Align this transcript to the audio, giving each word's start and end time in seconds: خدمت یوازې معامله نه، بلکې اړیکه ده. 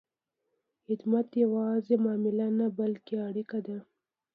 خدمت 0.85 1.27
یوازې 1.43 1.95
معامله 2.03 2.47
نه، 2.57 2.67
بلکې 2.79 3.15
اړیکه 3.27 3.59
ده. 3.67 3.77